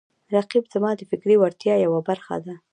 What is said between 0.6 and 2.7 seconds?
زما د فکري وړتیاو یوه برخه ده